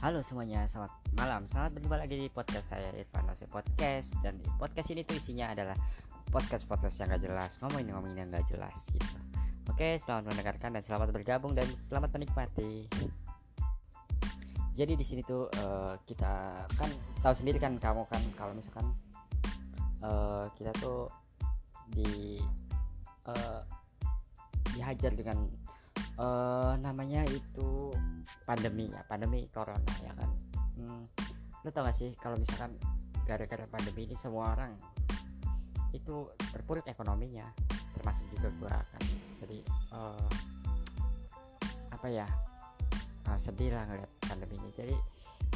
Halo 0.00 0.24
semuanya, 0.24 0.64
selamat 0.64 1.12
malam. 1.12 1.44
Selamat 1.44 1.76
berjumpa 1.76 2.00
lagi 2.00 2.16
di 2.16 2.32
podcast 2.32 2.72
saya 2.72 2.88
Irfan 2.96 3.20
Nose 3.28 3.44
Podcast 3.44 4.16
dan 4.24 4.32
di 4.40 4.48
podcast 4.56 4.88
ini 4.96 5.04
tuh 5.04 5.20
isinya 5.20 5.52
adalah 5.52 5.76
podcast-podcast 6.32 7.04
yang 7.04 7.12
gak 7.12 7.28
jelas, 7.28 7.52
ngomongin-ngomongin 7.60 8.24
yang 8.24 8.32
gak 8.32 8.48
jelas 8.48 8.72
gitu. 8.96 9.20
Oke, 9.68 10.00
selamat 10.00 10.32
mendengarkan 10.32 10.72
dan 10.72 10.80
selamat 10.80 11.12
bergabung 11.12 11.52
dan 11.52 11.68
selamat 11.76 12.16
menikmati. 12.16 12.88
Jadi 14.72 14.92
di 14.96 15.04
sini 15.04 15.20
tuh 15.20 15.52
uh, 15.60 16.00
kita 16.08 16.64
kan 16.80 16.88
tahu 17.20 17.36
sendiri 17.36 17.60
kan 17.60 17.76
kamu 17.76 18.08
kan 18.08 18.24
kalau 18.40 18.56
misalkan 18.56 18.96
uh, 20.00 20.48
kita 20.56 20.72
tuh 20.80 21.12
di 21.92 22.40
uh, 23.28 23.60
dihajar 24.72 25.12
dengan 25.12 25.44
uh, 26.20 26.72
namanya 26.76 27.24
itu 27.32 27.90
pandemi 28.44 28.92
ya 28.92 29.00
pandemi 29.08 29.48
corona 29.48 29.94
ya 30.04 30.12
kan? 30.12 30.30
Hmm, 30.76 31.02
lo 31.64 31.68
tau 31.72 31.88
gak 31.88 31.96
sih 31.96 32.12
kalau 32.20 32.36
misalkan 32.36 32.76
gara-gara 33.24 33.64
pandemi 33.68 34.04
ini 34.10 34.16
semua 34.16 34.52
orang 34.52 34.76
itu 35.90 36.28
terpuruk 36.54 36.86
ekonominya 36.86 37.48
termasuk 37.96 38.24
juga 38.36 38.48
gua 38.60 38.76
kan? 38.78 39.02
Jadi 39.42 39.58
uh, 39.96 40.30
apa 41.90 42.06
ya 42.08 42.26
uh, 43.26 43.38
sedih 43.40 43.72
lah 43.74 43.88
ngeliat 43.88 44.10
pandemi 44.28 44.54
ini. 44.60 44.70
Jadi 44.76 44.96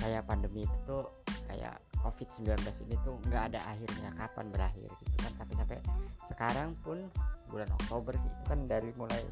kayak 0.01 0.27
pandemi 0.27 0.67
itu 0.67 0.77
tuh 0.89 1.07
kayak 1.47 1.79
covid-19 2.03 2.61
ini 2.89 2.97
tuh 3.07 3.17
nggak 3.31 3.55
ada 3.55 3.61
akhirnya 3.69 4.11
kapan 4.17 4.47
berakhir 4.51 4.89
gitu 4.91 5.17
kan? 5.23 5.33
Sampai-sampai 5.39 5.79
sekarang 6.29 6.77
pun 6.83 6.99
bulan 7.55 7.71
Oktober 7.79 8.19
itu 8.19 8.29
kan 8.51 8.67
dari 8.67 8.91
mulai 8.99 9.23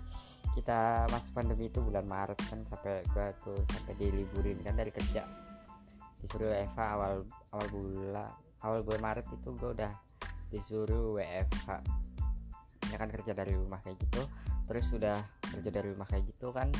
kita 0.54 1.10
masuk 1.10 1.32
pandemi 1.34 1.66
itu 1.66 1.82
bulan 1.82 2.06
Maret 2.06 2.38
kan 2.46 2.62
sampai 2.70 3.02
gua 3.10 3.34
tuh 3.42 3.58
sampai 3.72 3.98
diliburin 3.98 4.62
kan 4.62 4.78
dari 4.78 4.94
kerja. 4.94 5.26
Disuruh 6.22 6.54
Eva 6.54 6.84
awal 6.94 7.26
awal 7.50 7.66
bulan 7.72 8.30
awal 8.62 8.80
bulan 8.86 9.02
Maret 9.02 9.26
itu 9.34 9.50
gua 9.58 9.74
udah 9.74 9.92
disuruh 10.54 11.18
WFH 11.18 11.68
ya 12.92 12.96
kan 13.00 13.08
kerja 13.10 13.32
dari 13.34 13.58
rumah 13.58 13.82
kayak 13.82 13.98
gitu. 13.98 14.22
Terus 14.70 14.84
sudah 14.86 15.18
kerja 15.42 15.70
dari 15.74 15.88
rumah 15.90 16.06
kayak 16.06 16.24
gitu 16.30 16.54
kan 16.54 16.70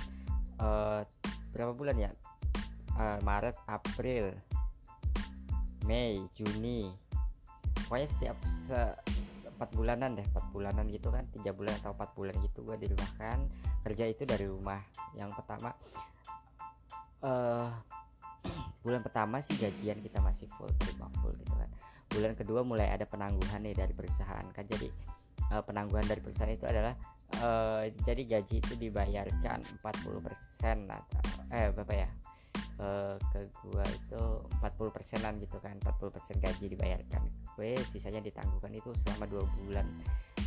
uh, 0.62 1.02
berapa 1.50 1.74
bulan 1.74 1.96
ya? 1.98 2.10
Uh, 2.94 3.18
Maret 3.24 3.56
April 3.66 4.36
Mei 5.88 6.22
Juni. 6.38 6.92
Pokoknya 7.88 8.08
setiap 8.08 8.38
se 8.46 8.80
empat 9.56 9.70
bulanan 9.76 10.18
deh 10.18 10.26
empat 10.26 10.44
bulanan 10.50 10.84
gitu 10.88 11.08
kan 11.12 11.24
tiga 11.30 11.54
bulan 11.54 11.74
atau 11.80 11.94
empat 11.94 12.10
bulan 12.16 12.34
gitu 12.42 12.64
gue 12.66 12.76
dirumahkan 12.76 13.38
kerja 13.86 14.04
itu 14.08 14.22
dari 14.24 14.46
rumah. 14.48 14.80
Yang 15.14 15.30
pertama 15.38 15.70
uh, 17.22 17.68
bulan 18.84 19.00
pertama 19.04 19.38
sih 19.44 19.54
gajian 19.56 20.00
kita 20.02 20.18
masih 20.20 20.50
full 20.56 20.70
terima 20.80 21.06
full 21.20 21.32
gitu 21.36 21.54
kan. 21.54 21.70
Bulan 22.12 22.32
kedua 22.36 22.60
mulai 22.66 22.92
ada 22.92 23.08
penangguhan 23.08 23.64
nih 23.64 23.76
dari 23.76 23.92
perusahaan 23.96 24.44
kan 24.52 24.64
jadi 24.68 24.88
uh, 25.52 25.62
penangguhan 25.64 26.04
dari 26.04 26.20
perusahaan 26.20 26.52
itu 26.52 26.64
adalah 26.68 26.92
uh, 27.40 27.84
jadi 28.04 28.38
gaji 28.38 28.60
itu 28.60 28.74
dibayarkan 28.76 29.64
40% 29.80 30.90
atau 30.90 31.22
eh 31.52 31.68
berapa 31.72 31.94
ya 31.94 32.10
ke 33.30 33.40
gua 33.62 33.86
itu 33.86 34.22
40 34.58 34.96
persenan 34.96 35.38
gitu 35.38 35.62
kan 35.62 35.78
40 35.78 36.14
persen 36.14 36.36
gaji 36.42 36.66
dibayarkan 36.66 37.22
gue 37.56 37.76
sisanya 37.88 38.20
ditangguhkan 38.24 38.72
itu 38.72 38.90
selama 39.04 39.24
dua 39.28 39.44
bulan. 39.60 39.86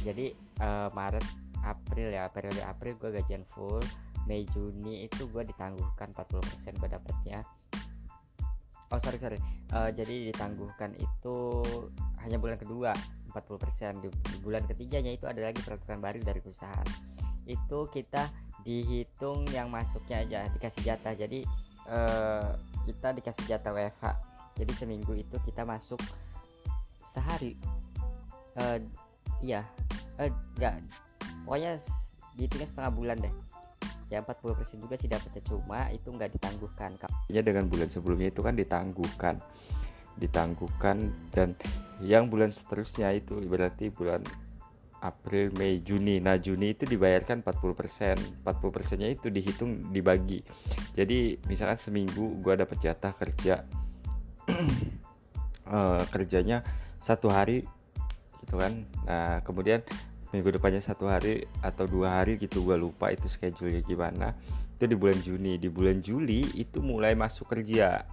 Jadi 0.01 0.33
uh, 0.61 0.89
Maret 0.93 1.25
April 1.65 2.13
ya 2.13 2.29
periode 2.29 2.61
April 2.61 2.97
gue 3.01 3.09
gajian 3.21 3.41
full 3.49 3.81
Mei 4.25 4.45
Juni 4.53 5.05
itu 5.05 5.29
gue 5.29 5.43
ditangguhkan 5.45 6.09
40% 6.13 6.81
gue 6.81 6.89
dapatnya. 6.89 7.39
Oh 8.93 8.99
sorry 9.01 9.17
sorry. 9.17 9.39
Uh, 9.73 9.89
jadi 9.93 10.29
ditangguhkan 10.33 10.93
itu 10.97 11.61
hanya 12.21 12.37
bulan 12.37 12.57
kedua 12.57 12.93
40% 13.33 14.01
di, 14.01 14.09
di 14.09 14.37
bulan 14.41 14.63
ketiganya 14.65 15.11
itu 15.13 15.25
ada 15.29 15.41
lagi 15.45 15.61
peraturan 15.61 16.01
baru 16.01 16.21
dari 16.21 16.41
perusahaan. 16.41 16.85
Itu 17.45 17.89
kita 17.89 18.29
dihitung 18.65 19.45
yang 19.53 19.69
masuknya 19.69 20.25
aja 20.25 20.39
dikasih 20.53 20.81
jatah. 20.85 21.13
Jadi 21.13 21.45
uh, 21.89 22.57
kita 22.85 23.13
dikasih 23.13 23.45
jatah 23.45 23.73
WFH 23.73 24.35
jadi 24.55 24.71
seminggu 24.73 25.13
itu 25.13 25.35
kita 25.43 25.67
masuk 25.67 25.99
sehari. 27.15 27.55
Uh, 28.59 28.79
iya. 29.39 29.63
Uh, 30.19 30.31
enggak 30.55 30.83
pokoknya 31.45 31.77
dihitungnya 32.35 32.67
setengah 32.67 32.91
bulan 32.91 33.17
deh. 33.21 33.33
Ya 34.09 34.21
40% 34.21 34.81
juga 34.81 34.95
sih 34.99 35.09
dapetnya. 35.09 35.41
Cuma 35.45 35.89
itu 35.89 36.09
nggak 36.13 36.37
ditangguhkan 36.37 36.97
ya 37.29 37.41
dengan 37.41 37.65
bulan 37.69 37.89
sebelumnya 37.89 38.33
itu 38.33 38.41
kan 38.41 38.53
ditangguhkan. 38.57 39.35
Ditangguhkan 40.19 40.97
dan 41.31 41.55
yang 42.03 42.27
bulan 42.27 42.51
seterusnya 42.51 43.13
itu 43.15 43.39
berarti 43.45 43.89
bulan 43.93 44.21
April, 45.05 45.53
Mei, 45.53 45.85
Juni. 45.85 46.17
Nah, 46.17 46.41
Juni 46.41 46.73
itu 46.73 46.89
dibayarkan 46.89 47.45
40%. 47.45 48.41
40% 48.41 48.97
nya 48.97 49.13
itu 49.13 49.29
dihitung 49.29 49.93
dibagi. 49.93 50.41
Jadi, 50.97 51.37
misalkan 51.45 51.77
seminggu 51.77 52.41
gua 52.41 52.57
dapat 52.57 52.81
jatah 52.81 53.13
kerja. 53.13 53.69
Uh, 55.69 56.01
kerjanya 56.13 56.65
satu 56.99 57.31
hari 57.31 57.65
gitu 58.45 58.55
kan. 58.61 58.85
Nah 59.07 59.41
kemudian 59.41 59.81
minggu 60.29 60.51
depannya 60.53 60.83
satu 60.83 61.07
hari 61.07 61.47
atau 61.63 61.87
dua 61.87 62.21
hari 62.21 62.35
gitu 62.35 62.61
gue 62.67 62.77
lupa 62.77 63.11
itu 63.11 63.25
schedule 63.31 63.81
gimana. 63.81 64.35
Itu 64.75 64.91
di 64.91 64.95
bulan 64.97 65.19
Juni. 65.23 65.55
Di 65.55 65.69
bulan 65.71 66.03
Juli 66.03 66.43
itu 66.59 66.83
mulai 66.83 67.15
masuk 67.15 67.55
kerja. 67.55 68.03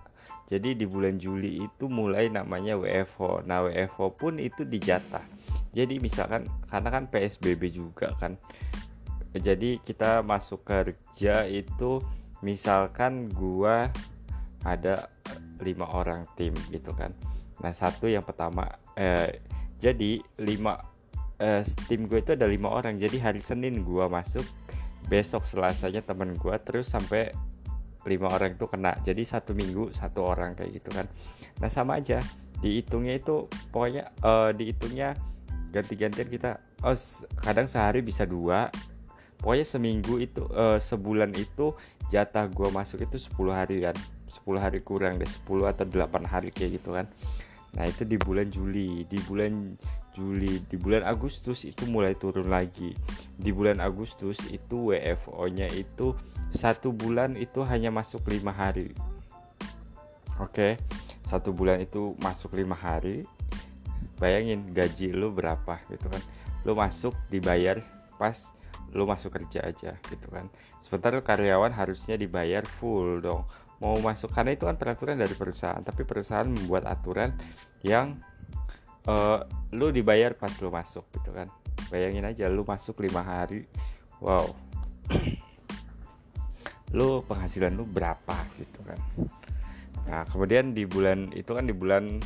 Jadi 0.47 0.79
di 0.79 0.87
bulan 0.87 1.19
Juli 1.19 1.67
itu 1.67 1.91
mulai 1.91 2.31
namanya 2.31 2.79
WFO 2.79 3.43
nah 3.43 3.67
WFO 3.67 4.15
pun 4.15 4.39
itu 4.39 4.63
dijatah. 4.63 5.25
Jadi 5.73 5.99
misalkan 5.99 6.47
karena 6.69 6.89
kan 6.93 7.05
PSBB 7.11 7.73
juga 7.73 8.15
kan. 8.21 8.39
Jadi 9.33 9.81
kita 9.81 10.21
masuk 10.21 10.63
kerja 10.63 11.49
itu 11.49 12.05
misalkan 12.45 13.33
gua 13.33 13.89
ada 14.63 15.09
lima 15.63 15.89
orang 15.91 16.27
tim 16.39 16.55
gitu 16.71 16.95
kan 16.95 17.11
nah 17.63 17.71
satu 17.71 18.11
yang 18.11 18.27
pertama 18.27 18.67
eh, 18.99 19.39
jadi 19.83 20.23
lima 20.43 20.93
eh, 21.43 21.67
tim 21.91 22.07
gue 22.07 22.23
itu 22.23 22.39
ada 22.39 22.47
lima 22.47 22.71
orang. 22.71 22.95
Jadi 23.03 23.19
hari 23.19 23.43
Senin 23.43 23.83
gue 23.83 24.07
masuk 24.07 24.47
besok 25.11 25.43
selasanya 25.43 26.07
temen 26.07 26.39
gue 26.39 26.57
terus 26.63 26.95
sampai 26.95 27.35
lima 28.07 28.31
orang 28.31 28.55
itu 28.55 28.71
kena. 28.71 28.95
Jadi 29.03 29.27
satu 29.27 29.51
minggu 29.51 29.91
satu 29.91 30.23
orang 30.23 30.55
kayak 30.55 30.79
gitu 30.79 30.95
kan. 30.95 31.11
Nah 31.59 31.67
sama 31.67 31.99
aja 31.99 32.23
dihitungnya 32.63 33.19
itu 33.19 33.51
pokoknya 33.75 34.15
uh, 34.23 34.55
dihitungnya 34.55 35.19
ganti-gantian 35.75 36.31
kita 36.31 36.63
oh 36.87 36.95
kadang 37.43 37.67
sehari 37.67 38.07
bisa 38.07 38.23
dua. 38.23 38.71
Pokoknya 39.43 39.67
seminggu 39.67 40.23
itu 40.23 40.47
uh, 40.55 40.79
sebulan 40.79 41.35
itu 41.35 41.75
jatah 42.15 42.47
gue 42.47 42.69
masuk 42.71 43.03
itu 43.03 43.19
10 43.19 43.51
hari 43.51 43.83
kan 43.83 43.97
10 44.31 44.63
hari 44.63 44.85
kurang 44.85 45.19
deh 45.19 45.27
10 45.27 45.67
atau 45.67 45.83
8 45.83 46.31
hari 46.31 46.55
kayak 46.55 46.79
gitu 46.79 46.95
kan 46.95 47.11
Nah 47.73 47.89
itu 47.89 48.05
di 48.05 48.21
bulan 48.21 48.53
Juli, 48.53 49.09
di 49.09 49.19
bulan 49.25 49.73
Juli, 50.13 50.61
di 50.69 50.77
bulan 50.77 51.09
Agustus 51.09 51.65
itu 51.65 51.89
mulai 51.89 52.13
turun 52.13 52.53
lagi. 52.53 52.93
Di 53.33 53.49
bulan 53.49 53.81
Agustus 53.81 54.37
itu 54.53 54.93
WFO-nya 54.93 55.73
itu 55.73 56.13
satu 56.53 56.93
bulan 56.93 57.33
itu 57.41 57.65
hanya 57.65 57.89
masuk 57.89 58.29
lima 58.29 58.53
hari. 58.53 58.93
Oke, 60.37 60.77
satu 61.25 61.57
bulan 61.57 61.81
itu 61.81 62.13
masuk 62.21 62.53
lima 62.61 62.77
hari. 62.77 63.25
Bayangin 64.21 64.69
gaji 64.69 65.17
lu 65.17 65.33
berapa 65.33 65.81
gitu 65.89 66.13
kan? 66.13 66.23
Lu 66.69 66.77
masuk 66.77 67.17
dibayar 67.33 67.81
pas 68.21 68.53
lu 68.93 69.09
masuk 69.09 69.33
kerja 69.41 69.65
aja 69.65 69.97
gitu 70.13 70.29
kan. 70.29 70.53
Sementara 70.85 71.25
karyawan 71.25 71.73
harusnya 71.73 72.21
dibayar 72.21 72.69
full 72.69 73.25
dong 73.25 73.49
mau 73.83 73.99
masuk 73.99 74.31
karena 74.31 74.55
itu 74.55 74.63
kan 74.63 74.79
peraturan 74.79 75.19
dari 75.19 75.35
perusahaan 75.35 75.83
tapi 75.83 76.07
perusahaan 76.07 76.47
membuat 76.47 76.87
aturan 76.87 77.35
yang 77.83 78.15
uh, 79.11 79.43
lu 79.75 79.91
dibayar 79.91 80.39
pas 80.39 80.55
lu 80.63 80.71
masuk 80.71 81.03
gitu 81.19 81.35
kan. 81.35 81.51
Bayangin 81.91 82.23
aja 82.23 82.47
lu 82.47 82.63
masuk 82.63 83.03
lima 83.03 83.27
hari 83.27 83.67
wow. 84.23 84.47
Lu 86.93 87.25
penghasilan 87.25 87.73
lu 87.73 87.89
berapa 87.89 88.37
gitu 88.61 88.85
kan. 88.85 89.01
Nah 90.07 90.23
kemudian 90.29 90.77
di 90.77 90.85
bulan 90.85 91.33
itu 91.33 91.57
kan 91.57 91.65
di 91.65 91.73
bulan 91.73 92.21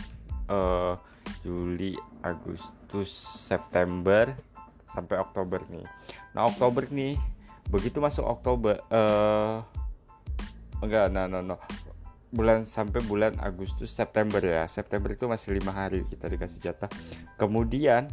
uh, 0.51 0.99
Juli 1.47 1.95
Agustus 2.27 3.15
September 3.47 4.35
sampai 4.91 5.23
Oktober 5.23 5.63
nih. 5.71 5.87
Nah 6.35 6.51
Oktober 6.51 6.83
nih 6.91 7.15
begitu 7.71 8.03
masuk 8.03 8.27
Oktober 8.27 8.83
uh, 8.91 9.63
enggak 10.83 11.13
no 11.13 11.29
no 11.29 11.41
no. 11.41 11.57
Bulan 12.33 12.67
sampai 12.67 13.01
bulan 13.07 13.39
Agustus 13.41 13.95
September 13.95 14.43
ya. 14.43 14.67
September 14.69 15.15
itu 15.15 15.25
masih 15.31 15.57
lima 15.57 15.73
hari 15.73 16.05
kita 16.11 16.27
dikasih 16.29 16.59
jatah. 16.61 16.91
Kemudian 17.39 18.11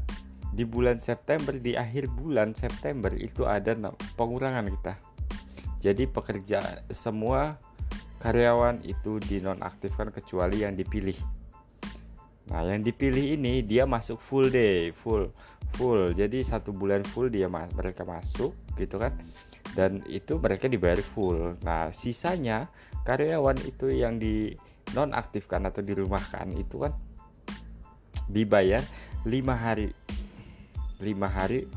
di 0.53 0.63
bulan 0.63 1.01
September 1.01 1.57
di 1.57 1.73
akhir 1.73 2.13
bulan 2.13 2.53
September 2.53 3.09
itu 3.17 3.43
ada 3.43 3.73
pengurangan 4.13 4.69
kita. 4.69 4.93
Jadi 5.81 6.07
pekerja 6.07 6.85
semua 6.93 7.57
karyawan 8.23 8.85
itu 8.87 9.19
dinonaktifkan 9.19 10.13
kecuali 10.15 10.63
yang 10.63 10.77
dipilih. 10.77 11.17
Nah 12.53 12.63
yang 12.63 12.85
dipilih 12.85 13.35
ini 13.35 13.65
dia 13.65 13.83
masuk 13.83 14.21
full 14.21 14.47
day 14.47 14.93
full 14.95 15.27
full. 15.75 16.13
Jadi 16.15 16.45
satu 16.45 16.71
bulan 16.71 17.03
full 17.03 17.27
dia 17.27 17.49
mereka 17.49 18.07
masuk 18.07 18.55
gitu 18.77 19.01
kan 19.01 19.11
dan 19.73 20.05
itu 20.05 20.37
mereka 20.37 20.69
dibayar 20.69 21.01
full. 21.01 21.57
Nah 21.65 21.89
sisanya 21.93 22.69
karyawan 23.05 23.57
itu 23.65 23.89
yang 23.89 24.21
di 24.21 24.53
nonaktifkan 24.93 25.65
atau 25.69 25.81
dirumahkan 25.81 26.53
itu 26.53 26.85
kan 26.85 26.93
dibayar 28.29 28.81
lima 29.25 29.57
hari. 29.57 29.89
Lima 31.01 31.27
hari 31.27 31.67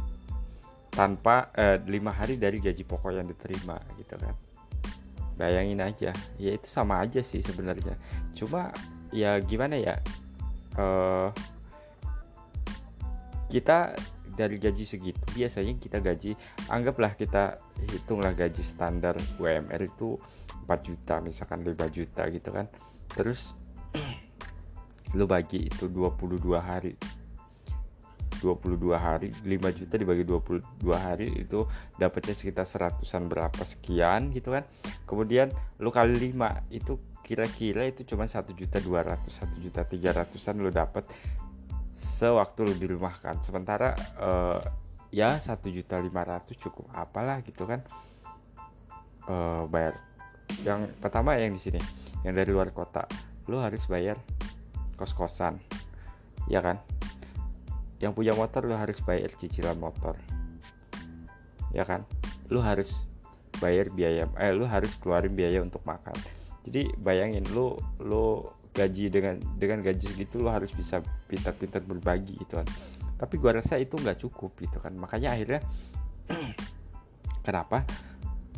tanpa 0.92 1.50
eh, 1.56 1.80
lima 1.88 2.14
hari 2.14 2.38
dari 2.38 2.62
gaji 2.62 2.84
pokok 2.84 3.12
yang 3.16 3.26
diterima 3.26 3.80
gitu 3.98 4.14
kan. 4.20 4.36
Bayangin 5.36 5.80
aja. 5.84 6.12
Ya 6.40 6.50
itu 6.52 6.68
sama 6.68 7.00
aja 7.04 7.20
sih 7.20 7.40
sebenarnya. 7.44 7.96
Cuma 8.36 8.72
ya 9.12 9.38
gimana 9.40 9.78
ya 9.78 10.00
uh, 10.76 11.30
kita 13.48 13.94
dari 14.36 14.58
gaji 14.58 14.84
segitu 14.84 15.25
biasanya 15.36 15.76
kita 15.76 16.00
gaji 16.00 16.32
anggaplah 16.72 17.12
kita 17.12 17.60
hitunglah 17.92 18.32
gaji 18.32 18.64
standar 18.64 19.20
UMR 19.36 19.84
itu 19.84 20.16
4 20.64 20.88
juta 20.88 21.20
misalkan 21.20 21.60
5 21.62 21.76
juta 21.92 22.22
gitu 22.32 22.50
kan. 22.50 22.66
Terus 23.12 23.52
lu 25.16 25.28
bagi 25.28 25.68
itu 25.68 25.86
22 25.92 26.40
hari. 26.56 26.96
22 28.36 28.92
hari 28.92 29.32
5 29.32 29.78
juta 29.80 29.94
dibagi 29.96 30.20
22 30.28 30.60
hari 30.92 31.40
itu 31.40 31.64
dapatnya 31.96 32.36
sekitar 32.36 32.68
seratusan 32.68 33.28
berapa 33.28 33.62
sekian 33.64 34.32
gitu 34.32 34.52
kan. 34.52 34.64
Kemudian 35.08 35.48
lu 35.80 35.88
kali 35.88 36.32
5 36.32 36.74
itu 36.74 37.00
kira-kira 37.26 37.90
itu 37.90 38.06
cuma 38.06 38.30
satu 38.30 38.54
juta 38.54 38.78
dua 38.78 39.02
ratus 39.02 39.42
satu 39.42 39.58
juta 39.58 39.82
tiga 39.82 40.14
ratusan 40.14 40.62
lu 40.62 40.70
dapat 40.70 41.10
sewaktu 41.96 42.70
lu 42.70 42.74
dirumahkan. 42.78 43.42
Sementara 43.42 43.98
uh, 44.20 44.62
ya 45.16 45.40
satu 45.40 45.72
juta 45.72 45.96
lima 45.96 46.20
ratus 46.28 46.60
cukup 46.60 46.92
apalah 46.92 47.40
gitu 47.40 47.64
kan. 47.64 47.80
Uh, 49.24 49.64
bayar. 49.72 49.96
Yang 50.60 50.92
pertama 51.00 51.40
yang 51.40 51.56
di 51.56 51.60
sini 51.60 51.80
yang 52.20 52.36
dari 52.36 52.52
luar 52.52 52.68
kota. 52.76 53.08
Lu 53.48 53.56
harus 53.56 53.80
bayar 53.88 54.20
kos-kosan 55.00 55.56
ya 56.52 56.60
kan? 56.60 56.76
Yang 57.96 58.12
punya 58.12 58.36
motor 58.36 58.68
lu 58.68 58.76
harus 58.76 59.00
bayar 59.00 59.32
cicilan 59.32 59.80
motor 59.80 60.20
ya 61.72 61.88
kan? 61.88 62.04
Lu 62.52 62.60
harus 62.60 63.00
bayar 63.56 63.88
biaya 63.88 64.28
eh 64.36 64.52
lu 64.52 64.68
harus 64.68 65.00
keluarin 65.00 65.32
biaya 65.32 65.64
untuk 65.64 65.80
makan. 65.88 66.14
Jadi 66.68 66.92
bayangin 67.00 67.48
lu 67.56 67.72
lu 68.04 68.44
gaji 68.76 69.08
dengan 69.08 69.40
dengan 69.56 69.80
gaji 69.80 70.12
segitu 70.12 70.44
lu 70.44 70.52
harus 70.52 70.68
bisa 70.76 71.00
pintar-pintar 71.32 71.80
berbagi 71.80 72.36
gitu 72.36 72.60
kan 72.60 72.68
tapi 73.16 73.40
gua 73.40 73.60
rasa 73.60 73.80
itu 73.80 73.96
nggak 73.96 74.20
cukup 74.20 74.56
gitu 74.60 74.78
kan. 74.80 74.92
Makanya 74.96 75.34
akhirnya 75.36 75.60
kenapa 77.46 77.84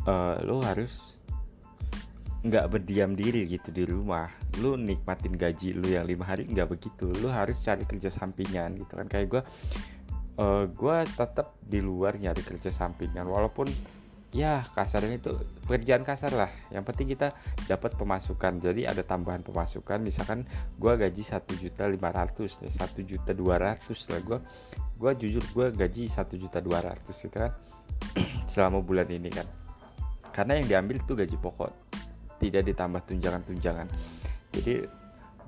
uh, 0.05 0.39
lu 0.43 0.59
harus 0.63 1.17
nggak 2.39 2.65
berdiam 2.71 3.11
diri 3.15 3.43
gitu 3.47 3.71
di 3.71 3.83
rumah. 3.83 4.31
Lu 4.63 4.79
nikmatin 4.79 5.35
gaji 5.35 5.75
lu 5.75 5.91
yang 5.91 6.07
lima 6.07 6.23
hari 6.23 6.47
nggak 6.47 6.71
begitu. 6.71 7.11
Lu 7.19 7.27
harus 7.27 7.59
cari 7.59 7.83
kerja 7.83 8.07
sampingan 8.07 8.79
gitu 8.79 8.95
kan. 8.95 9.07
Kayak 9.11 9.27
gue 9.27 9.41
uh, 10.39 10.63
gue 10.71 10.97
tetap 11.07 11.59
di 11.59 11.79
luar 11.83 12.15
nyari 12.15 12.39
kerja 12.39 12.71
sampingan. 12.71 13.27
Walaupun 13.27 13.67
ya 14.29 14.61
kasarnya 14.77 15.17
itu 15.17 15.33
pekerjaan 15.65 16.05
kasar 16.05 16.33
lah. 16.33 16.51
Yang 16.69 16.83
penting 16.93 17.07
kita 17.17 17.33
dapat 17.65 17.97
pemasukan. 17.97 18.61
Jadi 18.61 18.85
ada 18.85 19.01
tambahan 19.01 19.41
pemasukan. 19.41 19.97
Misalkan 20.01 20.45
gue 20.77 20.93
gaji 20.93 21.23
satu 21.25 21.57
juta 21.57 21.89
lima 21.89 22.13
ratus 22.13 22.61
nih 22.61 22.73
satu 22.73 23.01
juta 23.01 23.33
dua 23.33 23.57
ratus 23.57 24.05
lah. 24.13 24.21
Gue 24.21 24.37
gue 24.99 25.11
jujur 25.25 25.43
gue 25.55 25.67
gaji 25.73 26.11
satu 26.11 26.37
juta 26.37 26.59
dua 26.61 26.83
ratus 26.83 27.15
gitu 27.23 27.39
kan 27.39 27.55
selama 28.51 28.85
bulan 28.85 29.09
ini 29.09 29.29
kan. 29.33 29.47
Karena 30.29 30.61
yang 30.61 30.67
diambil 30.69 31.01
itu 31.01 31.13
gaji 31.17 31.37
pokok. 31.41 31.71
Tidak 32.39 32.63
ditambah 32.63 33.01
tunjangan-tunjangan. 33.03 33.87
Jadi 34.55 34.73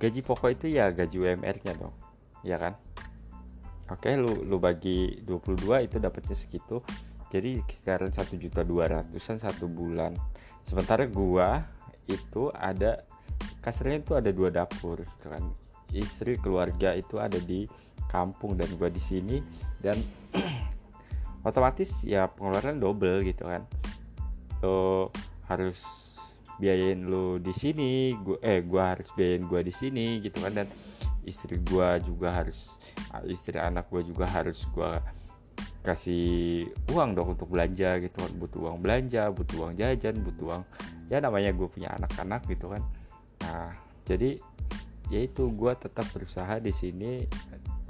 gaji 0.01 0.19
pokok 0.25 0.49
itu 0.51 0.65
ya 0.73 0.89
gaji 0.89 1.15
UMR 1.21 1.57
nya 1.63 1.73
dong. 1.77 1.93
Ya 2.41 2.57
kan? 2.57 2.73
Oke 3.91 4.15
lu 4.15 4.47
lu 4.47 4.55
bagi 4.57 5.19
22 5.27 5.67
itu 5.83 5.99
dapatnya 5.99 6.35
segitu 6.35 6.79
jadi 7.31 7.63
sekarang 7.63 8.11
satu 8.11 8.35
juta 8.35 8.67
dua 8.67 8.91
ratusan 8.91 9.39
satu 9.39 9.71
bulan. 9.71 10.11
Sementara 10.67 11.07
gua 11.07 11.63
itu 12.11 12.51
ada 12.51 13.07
kasarnya 13.63 14.03
itu 14.03 14.13
ada 14.19 14.35
dua 14.35 14.51
dapur 14.51 14.99
gitu 14.99 15.31
kan. 15.31 15.39
Istri 15.95 16.43
keluarga 16.43 16.91
itu 16.91 17.23
ada 17.23 17.39
di 17.39 17.71
kampung 18.11 18.59
dan 18.59 18.67
gua 18.75 18.91
di 18.91 18.99
sini. 18.99 19.39
Dan 19.79 19.95
otomatis 21.47 22.03
ya 22.03 22.27
pengeluaran 22.27 22.83
double 22.83 23.23
gitu 23.23 23.47
kan. 23.47 23.63
Lo 24.59 25.07
harus 25.47 25.79
biayain 26.59 26.99
lu 27.07 27.39
di 27.39 27.55
sini 27.55 28.11
gua 28.19 28.43
eh 28.43 28.59
gua 28.59 28.91
harus 28.91 29.07
biayain 29.15 29.47
gua 29.47 29.63
di 29.63 29.71
sini 29.71 30.19
gitu 30.19 30.43
kan. 30.43 30.51
Dan 30.51 30.67
istri 31.23 31.63
gua 31.63 31.95
juga 32.03 32.43
harus 32.43 32.75
istri 33.31 33.55
anak 33.55 33.87
gua 33.87 34.03
juga 34.03 34.27
harus 34.27 34.67
gua 34.75 34.99
kasih 35.81 36.69
uang 36.93 37.17
dong 37.17 37.33
untuk 37.33 37.49
belanja 37.49 37.97
gitu 38.01 38.17
kan. 38.21 38.31
Butuh 38.37 38.59
uang 38.69 38.77
belanja 38.81 39.29
butuh 39.33 39.55
uang 39.67 39.73
jajan 39.77 40.15
butuh 40.21 40.45
uang 40.53 40.63
ya 41.11 41.17
namanya 41.19 41.51
gue 41.51 41.67
punya 41.67 41.89
anak-anak 41.97 42.45
gitu 42.47 42.71
kan. 42.71 42.81
Nah 43.43 43.73
jadi 44.05 44.37
yaitu 45.11 45.51
gue 45.51 45.73
tetap 45.75 46.07
berusaha 46.15 46.57
di 46.63 46.71
sini 46.71 47.27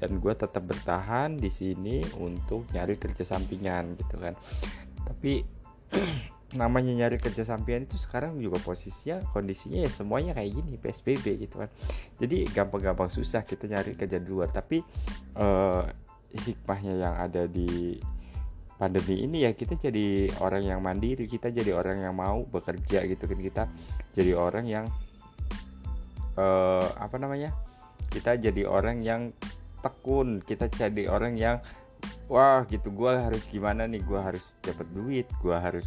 dan 0.02 0.18
gue 0.18 0.34
tetap 0.34 0.66
bertahan 0.66 1.38
di 1.38 1.54
sini 1.54 2.02
untuk 2.18 2.66
nyari 2.74 2.98
kerja 2.98 3.22
sampingan 3.22 3.94
gitu 4.02 4.18
kan. 4.18 4.34
Tapi 5.06 5.46
namanya 6.60 6.92
nyari 6.92 7.22
kerja 7.22 7.46
sampingan 7.46 7.86
itu 7.88 7.96
sekarang 8.02 8.36
juga 8.42 8.60
posisinya 8.60 9.24
kondisinya 9.32 9.86
ya 9.86 9.90
semuanya 9.94 10.34
kayak 10.34 10.52
gini 10.58 10.82
PSBB 10.82 11.46
gitu 11.46 11.62
kan. 11.62 11.70
Jadi 12.18 12.50
gampang-gampang 12.50 13.14
susah 13.14 13.46
kita 13.46 13.70
nyari 13.70 13.94
kerja 13.94 14.18
di 14.18 14.28
luar. 14.28 14.50
Tapi 14.50 14.82
uh, 15.38 15.86
hikmahnya 16.32 16.94
yang 16.96 17.16
ada 17.20 17.44
di 17.48 18.00
pandemi 18.82 19.22
ini 19.22 19.46
ya 19.46 19.54
kita 19.54 19.78
jadi 19.78 20.34
orang 20.42 20.66
yang 20.66 20.82
mandiri 20.82 21.30
kita 21.30 21.54
jadi 21.54 21.78
orang 21.78 22.02
yang 22.02 22.18
mau 22.18 22.42
bekerja 22.50 23.06
gitu 23.06 23.24
kan. 23.30 23.38
Kita 23.38 23.64
jadi 24.18 24.32
orang 24.34 24.66
yang 24.66 24.86
uh, 26.40 26.88
apa 26.98 27.16
namanya 27.22 27.54
kita 28.10 28.42
jadi 28.42 28.66
orang 28.66 29.06
yang 29.06 29.30
tekun 29.86 30.42
kita 30.42 30.66
jadi 30.70 31.10
orang 31.14 31.38
yang 31.38 31.62
wah 32.26 32.66
gitu 32.66 32.90
gue 32.90 33.12
harus 33.14 33.46
gimana 33.54 33.86
nih? 33.86 34.02
Gue 34.02 34.18
harus 34.18 34.58
dapat 34.66 34.90
duit 34.98 35.30
gue 35.46 35.54
harus 35.54 35.86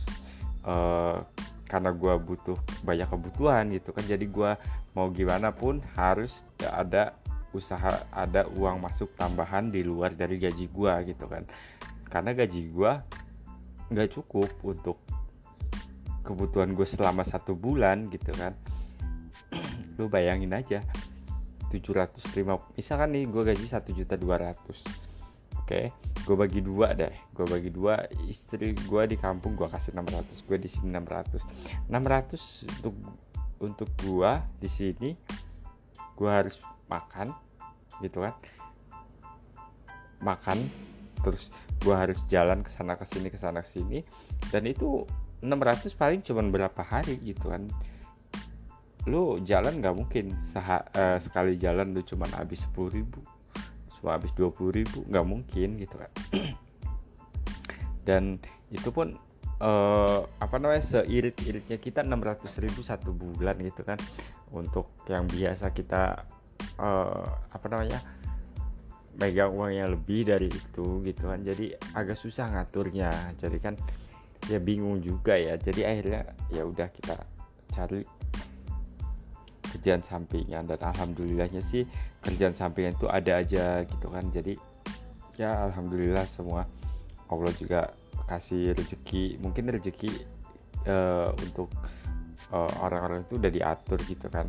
uh, 0.63 1.19
karena 1.67 1.91
gue 1.91 2.15
butuh 2.23 2.59
banyak 2.87 3.11
kebutuhan 3.11 3.75
gitu 3.75 3.91
kan. 3.91 4.07
Jadi 4.07 4.31
gue 4.31 4.55
mau 4.95 5.11
gimana 5.11 5.51
pun 5.51 5.83
harus 5.99 6.47
ada 6.63 7.19
usaha 7.55 8.05
ada 8.11 8.45
uang 8.51 8.83
masuk 8.83 9.15
tambahan 9.15 9.71
di 9.71 9.87
luar 9.87 10.13
dari 10.13 10.37
gaji 10.37 10.67
gue 10.69 10.93
gitu 11.15 11.25
kan. 11.31 11.47
Karena 12.11 12.35
gaji 12.35 12.61
gue 12.69 12.93
nggak 13.95 14.11
cukup 14.13 14.51
untuk 14.67 14.99
kebutuhan 16.27 16.75
gue 16.75 16.85
selama 16.85 17.23
satu 17.23 17.55
bulan 17.55 18.11
gitu 18.11 18.35
kan. 18.35 18.53
Lu 19.99 20.11
bayangin 20.11 20.51
aja 20.51 20.83
705 21.75 22.79
misalkan 22.79 23.09
nih 23.11 23.27
gue 23.27 23.43
gaji 23.43 23.67
satu 23.67 23.91
juta 23.91 24.15
dua 24.15 24.39
ratus 24.39 24.79
oke? 25.59 25.91
Gue 26.25 26.37
bagi 26.39 26.61
dua 26.63 26.95
deh 26.95 27.13
gue 27.35 27.47
bagi 27.51 27.71
dua 27.75 27.99
istri 28.31 28.73
gue 28.73 29.03
di 29.11 29.17
kampung 29.19 29.59
gue 29.59 29.67
kasih 29.67 29.93
600 29.93 30.47
gue 30.47 30.59
di 30.61 30.69
sini 30.71 30.89
600 30.95 31.91
600 31.91 32.71
untuk 32.79 32.95
untuk 33.59 33.89
gue 34.01 34.33
di 34.63 34.71
sini 34.71 35.11
gue 36.15 36.31
harus 36.31 36.63
makan 36.95 37.35
gitu 37.99 38.23
kan. 38.23 38.35
Makan 40.23 40.59
terus 41.25 41.51
gue 41.83 41.95
harus 41.95 42.23
jalan 42.31 42.63
ke 42.63 42.71
sana 42.71 42.95
ke 42.95 43.05
sini 43.09 43.29
ke 43.29 43.39
sana 43.39 43.61
ke 43.61 43.69
sini. 43.69 43.99
Dan 44.49 44.71
itu 44.71 45.03
600 45.43 45.91
paling 45.99 46.23
cuma 46.23 46.47
berapa 46.47 46.81
hari 46.81 47.19
gitu 47.21 47.51
kan. 47.51 47.67
Lu 49.11 49.43
jalan 49.43 49.83
nggak 49.83 49.97
mungkin. 49.97 50.31
Saha, 50.39 50.81
uh, 50.95 51.19
sekali 51.19 51.59
jalan 51.59 51.91
lu 51.91 52.01
cuma 52.07 52.31
habis 52.33 52.65
10 52.73 52.95
ribu 52.95 53.21
cuma 54.05 54.21
habis 54.21 54.37
20 54.37 54.53
ribu 54.85 55.01
nggak 55.09 55.25
mungkin 55.25 55.81
gitu 55.81 55.97
kan. 55.97 56.13
Dan 58.09 58.37
itu 58.69 58.93
pun 58.93 59.17
uh, 59.65 60.29
apa 60.37 60.61
namanya 60.61 60.85
seirit-iritnya 60.85 61.81
kita 61.81 62.05
600 62.05 62.53
ribu 62.61 62.85
satu 62.85 63.17
bulan 63.17 63.57
gitu 63.65 63.81
kan. 63.81 63.97
Untuk 64.53 64.93
yang 65.09 65.25
biasa 65.25 65.73
kita 65.73 66.29
uh, 66.79 67.25
apa 67.53 67.67
namanya 67.71 68.01
megang 69.15 69.55
yang 69.71 69.95
lebih 69.95 70.27
dari 70.27 70.51
itu 70.51 71.03
gitu 71.07 71.31
kan. 71.31 71.41
Jadi 71.43 71.75
agak 71.95 72.19
susah 72.19 72.51
ngaturnya. 72.51 73.11
Jadi 73.39 73.59
kan 73.63 73.75
ya 74.51 74.59
bingung 74.59 74.99
juga 74.99 75.39
ya. 75.39 75.55
Jadi 75.55 75.87
akhirnya 75.87 76.23
ya 76.51 76.63
udah 76.67 76.89
kita 76.91 77.17
cari 77.71 78.03
kerjaan 79.71 80.03
sampingan. 80.03 80.67
Dan 80.67 80.81
alhamdulillahnya 80.83 81.63
sih 81.63 81.87
kerjaan 82.23 82.55
sampingan 82.55 82.99
itu 82.99 83.07
ada 83.07 83.39
aja 83.39 83.87
gitu 83.87 84.07
kan. 84.11 84.27
Jadi 84.35 84.59
ya 85.39 85.71
alhamdulillah 85.71 86.27
semua 86.27 86.67
Allah 87.31 87.55
juga 87.55 87.95
kasih 88.27 88.75
rezeki. 88.75 89.39
Mungkin 89.39 89.71
rezeki 89.71 90.11
uh, 90.91 91.31
untuk 91.39 91.71
eh, 92.53 92.73
orang-orang 92.81 93.23
uh, 93.23 93.27
itu 93.27 93.35
udah 93.41 93.51
diatur 93.51 93.99
gitu 94.05 94.29
kan 94.29 94.47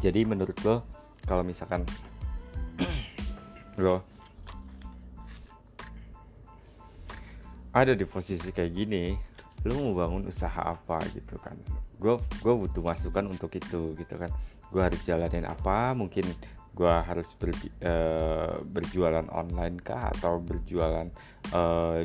jadi 0.00 0.24
menurut 0.24 0.56
lo 0.64 0.82
kalau 1.28 1.44
misalkan 1.44 1.84
lo 3.84 4.02
ada 7.70 7.94
di 7.94 8.02
posisi 8.08 8.50
kayak 8.50 8.72
gini 8.74 9.14
lo 9.68 9.76
mau 9.76 9.92
bangun 9.92 10.24
usaha 10.24 10.72
apa 10.72 11.04
gitu 11.12 11.36
kan? 11.36 11.52
Gue 12.00 12.16
gue 12.40 12.54
butuh 12.56 12.80
masukan 12.80 13.28
untuk 13.28 13.52
itu 13.52 13.92
gitu 13.92 14.14
kan. 14.16 14.32
Gue 14.72 14.80
harus 14.80 15.04
jalanin 15.04 15.44
apa? 15.44 15.92
Mungkin 15.92 16.24
gue 16.72 16.88
harus 16.88 17.36
ber, 17.36 17.52
uh, 17.84 18.56
berjualan 18.64 19.28
online 19.28 19.76
kah? 19.84 20.08
Atau 20.16 20.40
berjualan 20.40 21.12
uh, 21.52 22.00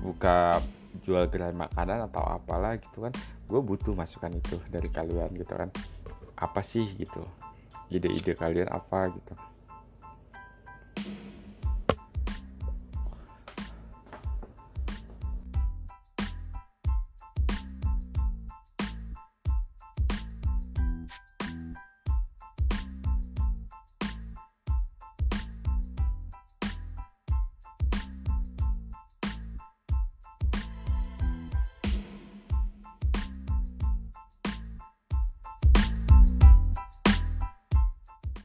buka 0.00 0.64
jual 1.04 1.28
gerai 1.28 1.52
makanan 1.52 2.08
atau 2.08 2.24
apalah 2.24 2.80
gitu 2.80 3.04
kan? 3.04 3.12
Gue 3.44 3.60
butuh 3.60 3.92
masukan 3.92 4.32
itu 4.32 4.56
dari 4.72 4.88
kalian 4.88 5.36
gitu 5.36 5.52
kan 5.52 5.68
apa 6.38 6.62
sih 6.62 6.86
gitu? 6.96 7.26
Ide-ide 7.90 8.32
kalian 8.38 8.70
apa 8.70 9.10
gitu 9.12 9.34